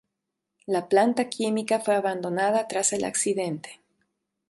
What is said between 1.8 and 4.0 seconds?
abandonada tras el accidente.